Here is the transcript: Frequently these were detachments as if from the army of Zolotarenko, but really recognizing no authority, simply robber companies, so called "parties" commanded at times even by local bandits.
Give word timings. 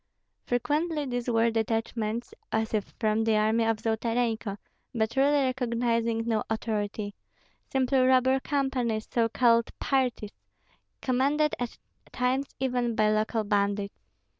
Frequently 0.47 1.05
these 1.05 1.29
were 1.29 1.51
detachments 1.51 2.33
as 2.51 2.73
if 2.73 2.85
from 2.99 3.23
the 3.23 3.35
army 3.35 3.65
of 3.65 3.77
Zolotarenko, 3.77 4.57
but 4.95 5.15
really 5.15 5.43
recognizing 5.43 6.23
no 6.27 6.43
authority, 6.49 7.13
simply 7.71 7.99
robber 7.99 8.39
companies, 8.39 9.07
so 9.11 9.29
called 9.29 9.69
"parties" 9.77 10.31
commanded 11.03 11.53
at 11.59 11.77
times 12.11 12.47
even 12.59 12.95
by 12.95 13.11
local 13.11 13.43
bandits. 13.43 13.93